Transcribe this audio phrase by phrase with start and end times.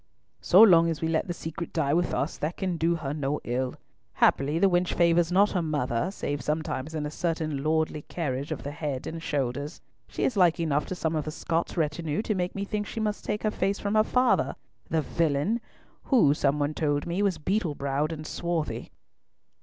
[0.41, 3.39] "So long as we let the secret die with us that can do her no
[3.43, 3.75] ill.
[4.13, 8.63] Happily the wench favours not her mother, save sometimes in a certain lordly carriage of
[8.63, 9.79] the head and shoulders.
[10.07, 12.99] She is like enough to some of the Scots retinue to make me think she
[12.99, 14.55] must take her face from her father,
[14.89, 15.61] the villain,
[16.05, 18.89] who, someone told me, was beetle browed and swarthy."